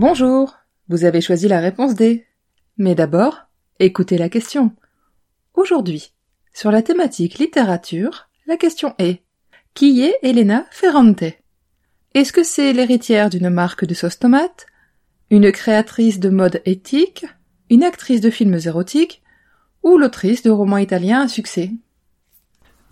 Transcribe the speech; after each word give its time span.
Bonjour, 0.00 0.54
vous 0.88 1.04
avez 1.04 1.20
choisi 1.20 1.48
la 1.48 1.58
réponse 1.58 1.96
D. 1.96 2.24
Mais 2.76 2.94
d'abord, 2.94 3.48
écoutez 3.80 4.16
la 4.16 4.28
question. 4.28 4.70
Aujourd'hui, 5.54 6.12
sur 6.54 6.70
la 6.70 6.82
thématique 6.82 7.38
littérature, 7.38 8.28
la 8.46 8.56
question 8.56 8.94
est 9.00 9.24
Qui 9.74 10.02
est 10.02 10.14
Elena 10.22 10.66
Ferrante? 10.70 11.24
Est-ce 12.14 12.32
que 12.32 12.44
c'est 12.44 12.72
l'héritière 12.72 13.28
d'une 13.28 13.50
marque 13.50 13.84
de 13.84 13.92
sauce 13.92 14.20
tomate? 14.20 14.66
Une 15.32 15.50
créatrice 15.50 16.20
de 16.20 16.28
mode 16.28 16.62
éthique? 16.64 17.26
Une 17.68 17.82
actrice 17.82 18.20
de 18.20 18.30
films 18.30 18.60
érotiques? 18.66 19.24
Ou 19.82 19.98
l'autrice 19.98 20.44
de 20.44 20.50
romans 20.50 20.78
italiens 20.78 21.22
à 21.22 21.28
succès? 21.28 21.72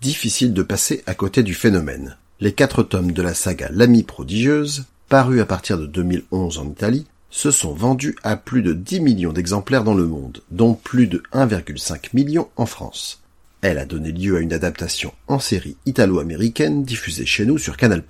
Difficile 0.01 0.51
de 0.51 0.61
passer 0.61 1.05
à 1.05 1.15
côté 1.15 1.41
du 1.41 1.53
phénomène. 1.53 2.17
Les 2.41 2.51
quatre 2.51 2.83
tomes 2.83 3.13
de 3.13 3.21
la 3.21 3.33
saga 3.33 3.69
L'amie 3.71 4.03
prodigieuse 4.03 4.87
parus 5.09 5.41
à 5.41 5.45
partir 5.45 5.77
de 5.77 5.85
2011 5.85 6.59
en 6.59 6.69
Italie, 6.69 7.05
se 7.29 7.51
sont 7.51 7.73
vendus 7.73 8.15
à 8.23 8.37
plus 8.37 8.61
de 8.61 8.73
10 8.73 9.01
millions 9.01 9.33
d'exemplaires 9.33 9.83
dans 9.83 9.93
le 9.93 10.07
monde, 10.07 10.41
dont 10.51 10.73
plus 10.73 11.07
de 11.07 11.21
1,5 11.33 12.09
million 12.13 12.47
en 12.55 12.65
France. 12.65 13.21
Elle 13.61 13.79
a 13.79 13.85
donné 13.85 14.11
lieu 14.11 14.37
à 14.37 14.39
une 14.39 14.53
adaptation 14.53 15.13
en 15.27 15.39
série 15.39 15.77
italo-américaine 15.85 16.83
diffusée 16.83 17.25
chez 17.25 17.45
nous 17.45 17.57
sur 17.57 17.75
Canal+. 17.75 18.03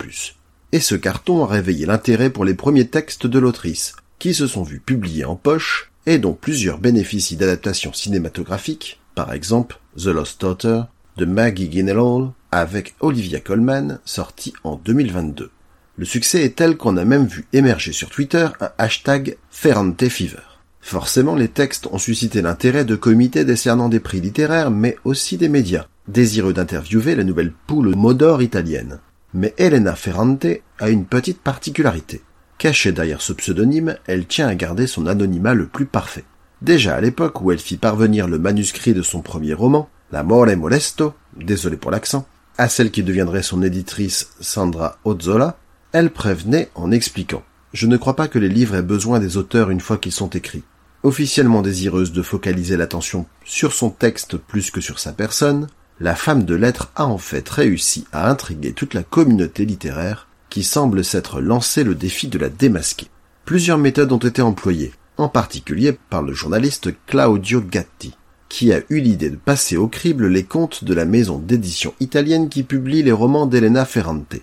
Et 0.71 0.79
ce 0.79 0.95
carton 0.95 1.43
a 1.43 1.47
réveillé 1.47 1.85
l'intérêt 1.85 2.29
pour 2.29 2.45
les 2.45 2.53
premiers 2.53 2.87
textes 2.87 3.25
de 3.25 3.39
l'autrice, 3.39 3.95
qui 4.19 4.33
se 4.33 4.47
sont 4.47 4.63
vus 4.63 4.79
publiés 4.79 5.25
en 5.25 5.35
poche 5.35 5.91
et 6.05 6.19
dont 6.19 6.33
plusieurs 6.33 6.79
bénéficient 6.79 7.37
d'adaptations 7.37 7.93
cinématographiques, 7.93 8.99
par 9.15 9.33
exemple 9.33 9.79
The 9.97 10.07
Lost 10.07 10.41
Daughter 10.41 10.81
de 11.17 11.25
Maggie 11.25 11.69
Gyllenhaal 11.69 12.31
avec 12.51 12.95
Olivia 12.99 13.39
Colman, 13.39 13.99
sorti 14.05 14.53
en 14.63 14.75
2022. 14.75 15.51
Le 15.99 16.05
succès 16.05 16.43
est 16.43 16.55
tel 16.55 16.77
qu'on 16.77 16.95
a 16.97 17.05
même 17.05 17.25
vu 17.25 17.47
émerger 17.53 17.91
sur 17.91 18.11
Twitter 18.11 18.47
un 18.61 18.69
hashtag 18.77 19.35
Ferrante 19.49 20.07
Fever. 20.09 20.43
Forcément, 20.79 21.33
les 21.33 21.47
textes 21.47 21.87
ont 21.87 21.97
suscité 21.97 22.43
l'intérêt 22.43 22.85
de 22.85 22.95
comités 22.95 23.45
décernant 23.45 23.89
des 23.89 23.99
prix 23.99 24.21
littéraires, 24.21 24.69
mais 24.69 24.95
aussi 25.05 25.37
des 25.37 25.49
médias, 25.49 25.87
désireux 26.07 26.53
d'interviewer 26.53 27.15
la 27.15 27.23
nouvelle 27.23 27.51
poule 27.51 27.95
Modor 27.95 28.43
italienne. 28.43 28.99
Mais 29.33 29.55
Elena 29.57 29.95
Ferrante 29.95 30.45
a 30.79 30.89
une 30.91 31.05
petite 31.05 31.41
particularité. 31.41 32.21
Cachée 32.59 32.91
derrière 32.91 33.21
ce 33.21 33.33
pseudonyme, 33.33 33.97
elle 34.05 34.27
tient 34.27 34.47
à 34.47 34.53
garder 34.53 34.85
son 34.85 35.07
anonymat 35.07 35.55
le 35.55 35.65
plus 35.65 35.87
parfait. 35.87 36.25
Déjà 36.61 36.95
à 36.95 37.01
l'époque 37.01 37.41
où 37.41 37.51
elle 37.51 37.59
fit 37.59 37.77
parvenir 37.77 38.27
le 38.27 38.37
manuscrit 38.37 38.93
de 38.93 39.01
son 39.01 39.21
premier 39.21 39.55
roman, 39.55 39.89
La 40.11 40.21
More 40.21 40.45
Molesto, 40.55 41.15
désolé 41.35 41.75
pour 41.75 41.89
l'accent, 41.89 42.27
à 42.59 42.69
celle 42.69 42.91
qui 42.91 43.01
deviendrait 43.01 43.43
son 43.43 43.63
éditrice 43.63 44.29
Sandra 44.39 44.99
Ozzola, 45.03 45.57
elle 45.97 46.11
prévenait 46.11 46.69
en 46.75 46.91
expliquant 46.91 47.41
Je 47.73 47.87
ne 47.87 47.97
crois 47.97 48.15
pas 48.15 48.27
que 48.27 48.37
les 48.37 48.49
livres 48.49 48.75
aient 48.75 48.83
besoin 48.83 49.19
des 49.19 49.35
auteurs 49.35 49.71
une 49.71 49.79
fois 49.79 49.97
qu'ils 49.97 50.11
sont 50.11 50.29
écrits. 50.29 50.61
Officiellement 51.01 51.63
désireuse 51.63 52.11
de 52.11 52.21
focaliser 52.21 52.77
l'attention 52.77 53.25
sur 53.43 53.73
son 53.73 53.89
texte 53.89 54.37
plus 54.37 54.69
que 54.69 54.79
sur 54.79 54.99
sa 54.99 55.11
personne, 55.11 55.65
la 55.99 56.13
femme 56.13 56.43
de 56.43 56.53
lettres 56.53 56.91
a 56.95 57.07
en 57.07 57.17
fait 57.17 57.49
réussi 57.49 58.05
à 58.11 58.29
intriguer 58.29 58.73
toute 58.73 58.93
la 58.93 59.01
communauté 59.01 59.65
littéraire 59.65 60.27
qui 60.51 60.63
semble 60.63 61.03
s'être 61.03 61.41
lancé 61.41 61.83
le 61.83 61.95
défi 61.95 62.27
de 62.27 62.37
la 62.37 62.49
démasquer. 62.49 63.07
Plusieurs 63.45 63.79
méthodes 63.79 64.11
ont 64.11 64.17
été 64.17 64.43
employées, 64.43 64.93
en 65.17 65.29
particulier 65.29 65.97
par 66.11 66.21
le 66.21 66.33
journaliste 66.33 66.89
Claudio 67.07 67.59
Gatti, 67.59 68.15
qui 68.49 68.71
a 68.71 68.81
eu 68.89 68.99
l'idée 68.99 69.31
de 69.31 69.35
passer 69.35 69.77
au 69.77 69.87
crible 69.87 70.27
les 70.27 70.43
contes 70.43 70.83
de 70.83 70.93
la 70.93 71.05
maison 71.05 71.39
d'édition 71.39 71.95
italienne 71.99 72.49
qui 72.49 72.61
publie 72.61 73.01
les 73.01 73.11
romans 73.11 73.47
d'Elena 73.47 73.83
Ferrante 73.83 74.35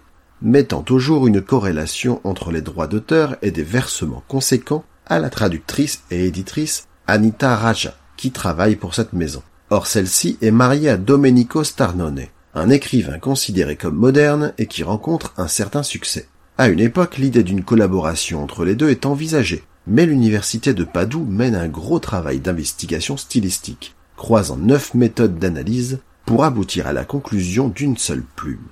mettant 0.44 0.84
au 0.90 0.98
jour 0.98 1.26
une 1.26 1.40
corrélation 1.40 2.20
entre 2.22 2.52
les 2.52 2.60
droits 2.60 2.86
d'auteur 2.86 3.36
et 3.40 3.50
des 3.50 3.62
versements 3.62 4.22
conséquents 4.28 4.84
à 5.06 5.18
la 5.18 5.30
traductrice 5.30 6.02
et 6.10 6.26
éditrice 6.26 6.86
Anita 7.06 7.56
Raja, 7.56 7.96
qui 8.16 8.30
travaille 8.30 8.76
pour 8.76 8.94
cette 8.94 9.14
maison. 9.14 9.42
Or 9.70 9.86
celle-ci 9.86 10.38
est 10.42 10.50
mariée 10.50 10.90
à 10.90 10.98
Domenico 10.98 11.64
Starnone, 11.64 12.26
un 12.54 12.68
écrivain 12.68 13.18
considéré 13.18 13.76
comme 13.76 13.96
moderne 13.96 14.52
et 14.58 14.66
qui 14.66 14.82
rencontre 14.82 15.32
un 15.38 15.48
certain 15.48 15.82
succès. 15.82 16.28
À 16.58 16.68
une 16.68 16.80
époque, 16.80 17.16
l'idée 17.16 17.42
d'une 17.42 17.64
collaboration 17.64 18.42
entre 18.42 18.64
les 18.64 18.76
deux 18.76 18.90
est 18.90 19.06
envisagée, 19.06 19.64
mais 19.86 20.06
l'université 20.06 20.74
de 20.74 20.84
Padoue 20.84 21.24
mène 21.24 21.56
un 21.56 21.68
gros 21.68 21.98
travail 21.98 22.38
d'investigation 22.38 23.16
stylistique, 23.16 23.96
croisant 24.16 24.56
neuf 24.56 24.94
méthodes 24.94 25.38
d'analyse 25.38 26.00
pour 26.26 26.44
aboutir 26.44 26.86
à 26.86 26.92
la 26.92 27.04
conclusion 27.04 27.68
d'une 27.68 27.96
seule 27.96 28.22
plume. 28.36 28.68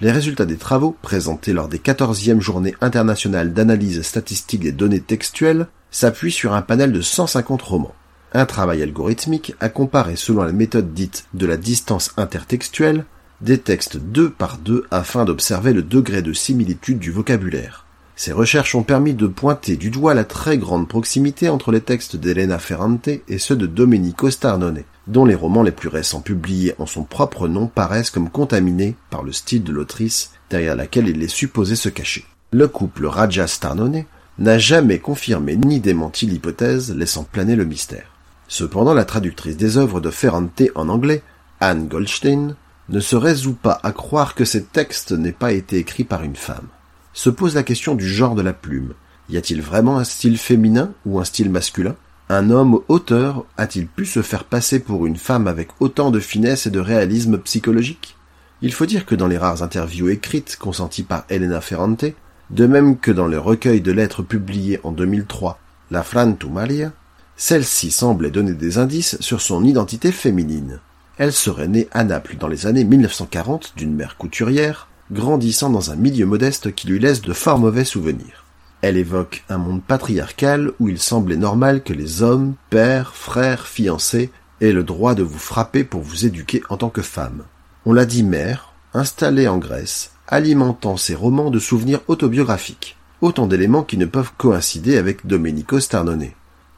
Les 0.00 0.10
résultats 0.10 0.44
des 0.44 0.56
travaux, 0.56 0.96
présentés 1.02 1.52
lors 1.52 1.68
des 1.68 1.78
14e 1.78 2.40
journées 2.40 2.74
internationales 2.80 3.52
d'analyse 3.52 4.02
statistique 4.02 4.62
des 4.62 4.72
données 4.72 5.00
textuelles, 5.00 5.68
s'appuient 5.92 6.32
sur 6.32 6.52
un 6.52 6.62
panel 6.62 6.92
de 6.92 7.00
150 7.00 7.62
romans. 7.62 7.94
Un 8.32 8.46
travail 8.46 8.82
algorithmique 8.82 9.54
a 9.60 9.68
comparé 9.68 10.16
selon 10.16 10.42
la 10.42 10.50
méthode 10.50 10.92
dite 10.92 11.26
de 11.34 11.46
la 11.46 11.56
distance 11.56 12.12
intertextuelle 12.16 13.04
des 13.40 13.58
textes 13.58 13.96
deux 13.96 14.30
par 14.30 14.58
deux 14.58 14.84
afin 14.90 15.24
d'observer 15.24 15.72
le 15.72 15.82
degré 15.82 16.22
de 16.22 16.32
similitude 16.32 16.98
du 16.98 17.12
vocabulaire. 17.12 17.86
Ces 18.16 18.32
recherches 18.32 18.74
ont 18.74 18.82
permis 18.82 19.14
de 19.14 19.28
pointer 19.28 19.76
du 19.76 19.90
doigt 19.90 20.14
la 20.14 20.24
très 20.24 20.58
grande 20.58 20.88
proximité 20.88 21.48
entre 21.48 21.70
les 21.70 21.80
textes 21.80 22.16
d'Elena 22.16 22.58
Ferrante 22.58 23.08
et 23.08 23.38
ceux 23.38 23.56
de 23.56 23.66
Domenico 23.66 24.30
Starnone, 24.30 24.82
dont 25.06 25.24
les 25.24 25.34
romans 25.34 25.62
les 25.62 25.70
plus 25.70 25.88
récents 25.88 26.20
publiés 26.20 26.74
en 26.78 26.86
son 26.86 27.04
propre 27.04 27.48
nom 27.48 27.66
paraissent 27.66 28.10
comme 28.10 28.30
contaminés 28.30 28.96
par 29.10 29.22
le 29.22 29.32
style 29.32 29.64
de 29.64 29.72
l'autrice 29.72 30.32
derrière 30.50 30.76
laquelle 30.76 31.08
il 31.08 31.22
est 31.22 31.28
supposé 31.28 31.76
se 31.76 31.88
cacher. 31.88 32.24
Le 32.52 32.68
couple 32.68 33.06
Raja-Starnone 33.06 34.04
n'a 34.38 34.58
jamais 34.58 34.98
confirmé 34.98 35.56
ni 35.56 35.80
démenti 35.80 36.26
l'hypothèse, 36.26 36.94
laissant 36.94 37.24
planer 37.24 37.56
le 37.56 37.64
mystère. 37.64 38.10
Cependant, 38.48 38.94
la 38.94 39.04
traductrice 39.04 39.56
des 39.56 39.78
œuvres 39.78 40.00
de 40.00 40.10
Ferrante 40.10 40.62
en 40.74 40.88
anglais, 40.88 41.22
Anne 41.60 41.88
Goldstein, 41.88 42.56
ne 42.88 43.00
se 43.00 43.16
résout 43.16 43.54
pas 43.54 43.80
à 43.82 43.92
croire 43.92 44.34
que 44.34 44.44
ces 44.44 44.64
textes 44.64 45.12
n'aient 45.12 45.32
pas 45.32 45.52
été 45.52 45.78
écrits 45.78 46.04
par 46.04 46.22
une 46.22 46.36
femme 46.36 46.68
se 47.14 47.30
pose 47.30 47.54
la 47.54 47.62
question 47.62 47.94
du 47.94 48.06
genre 48.06 48.34
de 48.34 48.42
la 48.42 48.52
plume. 48.52 48.92
Y 49.30 49.38
a-t-il 49.38 49.62
vraiment 49.62 49.98
un 49.98 50.04
style 50.04 50.36
féminin 50.36 50.92
ou 51.06 51.18
un 51.18 51.24
style 51.24 51.48
masculin? 51.48 51.94
Un 52.30 52.48
homme 52.48 52.80
auteur 52.88 53.44
a-t-il 53.58 53.86
pu 53.86 54.06
se 54.06 54.22
faire 54.22 54.44
passer 54.44 54.80
pour 54.80 55.04
une 55.04 55.16
femme 55.16 55.46
avec 55.46 55.68
autant 55.78 56.10
de 56.10 56.20
finesse 56.20 56.66
et 56.66 56.70
de 56.70 56.80
réalisme 56.80 57.36
psychologique? 57.36 58.16
Il 58.62 58.72
faut 58.72 58.86
dire 58.86 59.04
que 59.04 59.14
dans 59.14 59.26
les 59.26 59.36
rares 59.36 59.62
interviews 59.62 60.08
écrites 60.08 60.56
consenties 60.56 61.02
par 61.02 61.26
Elena 61.28 61.60
Ferrante, 61.60 62.06
de 62.48 62.66
même 62.66 62.98
que 62.98 63.10
dans 63.10 63.26
le 63.26 63.38
recueil 63.38 63.82
de 63.82 63.92
lettres 63.92 64.22
publié 64.22 64.80
en 64.84 64.92
2003, 64.92 65.58
La 65.90 66.02
Frantumalia, 66.02 66.92
celle-ci 67.36 67.90
semblait 67.90 68.30
donner 68.30 68.54
des 68.54 68.78
indices 68.78 69.20
sur 69.20 69.42
son 69.42 69.62
identité 69.62 70.10
féminine. 70.10 70.80
Elle 71.18 71.32
serait 71.32 71.68
née 71.68 71.88
à 71.92 72.04
Naples 72.04 72.36
dans 72.38 72.48
les 72.48 72.66
années 72.66 72.84
1940 72.84 73.74
d'une 73.76 73.94
mère 73.94 74.16
couturière, 74.16 74.88
grandissant 75.12 75.68
dans 75.68 75.90
un 75.90 75.96
milieu 75.96 76.24
modeste 76.24 76.74
qui 76.74 76.86
lui 76.86 76.98
laisse 76.98 77.20
de 77.20 77.34
fort 77.34 77.58
mauvais 77.58 77.84
souvenirs. 77.84 78.43
Elle 78.86 78.98
évoque 78.98 79.44
un 79.48 79.56
monde 79.56 79.82
patriarcal 79.82 80.72
où 80.78 80.90
il 80.90 80.98
semblait 80.98 81.38
normal 81.38 81.82
que 81.82 81.94
les 81.94 82.22
hommes, 82.22 82.52
pères, 82.68 83.14
frères, 83.14 83.66
fiancés, 83.66 84.30
aient 84.60 84.72
le 84.72 84.84
droit 84.84 85.14
de 85.14 85.22
vous 85.22 85.38
frapper 85.38 85.84
pour 85.84 86.02
vous 86.02 86.26
éduquer 86.26 86.62
en 86.68 86.76
tant 86.76 86.90
que 86.90 87.00
femme. 87.00 87.44
On 87.86 87.94
l'a 87.94 88.04
dit 88.04 88.22
mère, 88.22 88.74
installée 88.92 89.48
en 89.48 89.56
Grèce, 89.56 90.10
alimentant 90.28 90.98
ses 90.98 91.14
romans 91.14 91.50
de 91.50 91.58
souvenirs 91.58 92.02
autobiographiques, 92.08 92.98
autant 93.22 93.46
d'éléments 93.46 93.84
qui 93.84 93.96
ne 93.96 94.04
peuvent 94.04 94.32
coïncider 94.36 94.98
avec 94.98 95.26
Domenico 95.26 95.80
Starnone. 95.80 96.28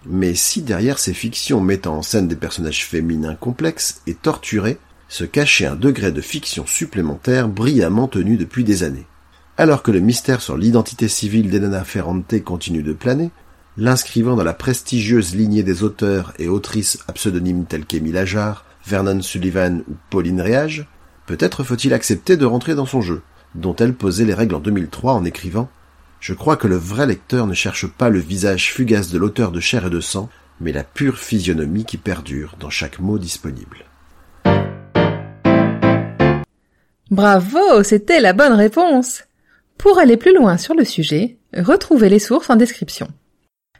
Mais 0.08 0.36
si 0.36 0.62
derrière 0.62 1.00
ces 1.00 1.12
fictions 1.12 1.60
mettant 1.60 1.96
en 1.96 2.02
scène 2.02 2.28
des 2.28 2.36
personnages 2.36 2.86
féminins 2.86 3.34
complexes 3.34 4.00
et 4.06 4.14
torturés, 4.14 4.78
se 5.08 5.24
cachait 5.24 5.66
un 5.66 5.74
degré 5.74 6.12
de 6.12 6.20
fiction 6.20 6.66
supplémentaire 6.66 7.48
brillamment 7.48 8.06
tenu 8.06 8.36
depuis 8.36 8.62
des 8.62 8.84
années. 8.84 9.06
Alors 9.58 9.82
que 9.82 9.90
le 9.90 10.00
mystère 10.00 10.42
sur 10.42 10.58
l'identité 10.58 11.08
civile 11.08 11.48
d'Elena 11.48 11.82
Ferrante 11.82 12.42
continue 12.44 12.82
de 12.82 12.92
planer, 12.92 13.30
l'inscrivant 13.78 14.36
dans 14.36 14.44
la 14.44 14.52
prestigieuse 14.52 15.34
lignée 15.34 15.62
des 15.62 15.82
auteurs 15.82 16.34
et 16.38 16.46
autrices 16.46 16.98
à 17.08 17.12
pseudonymes 17.12 17.64
tels 17.64 17.86
qu'Émile 17.86 18.18
Ajar, 18.18 18.66
Vernon 18.86 19.22
Sullivan 19.22 19.82
ou 19.88 19.94
Pauline 20.10 20.42
Réage, 20.42 20.86
peut-être 21.24 21.64
faut-il 21.64 21.94
accepter 21.94 22.36
de 22.36 22.44
rentrer 22.44 22.74
dans 22.74 22.84
son 22.84 23.00
jeu, 23.00 23.22
dont 23.54 23.74
elle 23.76 23.94
posait 23.94 24.26
les 24.26 24.34
règles 24.34 24.56
en 24.56 24.60
2003 24.60 25.14
en 25.14 25.24
écrivant 25.24 25.70
Je 26.20 26.34
crois 26.34 26.58
que 26.58 26.68
le 26.68 26.76
vrai 26.76 27.06
lecteur 27.06 27.46
ne 27.46 27.54
cherche 27.54 27.86
pas 27.86 28.10
le 28.10 28.18
visage 28.18 28.74
fugace 28.74 29.10
de 29.10 29.18
l'auteur 29.18 29.52
de 29.52 29.60
chair 29.60 29.86
et 29.86 29.90
de 29.90 30.00
sang, 30.00 30.28
mais 30.60 30.72
la 30.72 30.84
pure 30.84 31.16
physionomie 31.16 31.86
qui 31.86 31.96
perdure 31.96 32.56
dans 32.60 32.70
chaque 32.70 33.00
mot 33.00 33.18
disponible. 33.18 33.86
Bravo, 37.10 37.82
c'était 37.84 38.20
la 38.20 38.34
bonne 38.34 38.52
réponse. 38.52 39.25
Pour 39.78 39.98
aller 39.98 40.16
plus 40.16 40.34
loin 40.34 40.56
sur 40.56 40.74
le 40.74 40.84
sujet, 40.84 41.36
retrouvez 41.54 42.08
les 42.08 42.18
sources 42.18 42.50
en 42.50 42.56
description. 42.56 43.08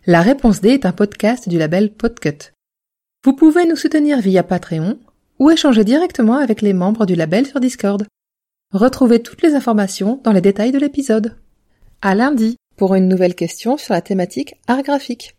La 0.06 0.20
réponse 0.20 0.60
D 0.60 0.70
est 0.70 0.86
un 0.86 0.92
podcast 0.92 1.48
du 1.48 1.58
label 1.58 1.92
Podcut. 1.92 2.52
Vous 3.24 3.32
pouvez 3.32 3.66
nous 3.66 3.76
soutenir 3.76 4.20
via 4.20 4.42
Patreon 4.42 4.98
ou 5.38 5.50
échanger 5.50 5.84
directement 5.84 6.36
avec 6.36 6.62
les 6.62 6.72
membres 6.72 7.06
du 7.06 7.14
label 7.14 7.46
sur 7.46 7.60
Discord. 7.60 8.06
Retrouvez 8.72 9.22
toutes 9.22 9.42
les 9.42 9.54
informations 9.54 10.20
dans 10.22 10.32
les 10.32 10.40
détails 10.40 10.72
de 10.72 10.78
l'épisode. 10.78 11.36
À 12.02 12.14
lundi 12.14 12.56
pour 12.76 12.94
une 12.94 13.08
nouvelle 13.08 13.34
question 13.34 13.76
sur 13.76 13.94
la 13.94 14.02
thématique 14.02 14.54
art 14.68 14.82
graphique. 14.82 15.35